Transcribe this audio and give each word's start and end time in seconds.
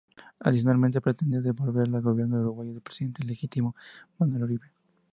Adicionalmente, 0.47 0.99
pretendía 0.99 1.41
devolver 1.41 1.85
el 1.87 2.01
gobierno 2.01 2.39
uruguayo 2.41 2.71
al 2.73 2.81
presidente 2.81 3.23
legítimo, 3.23 3.75
Manuel 4.17 4.41
Oribe. 4.45 4.71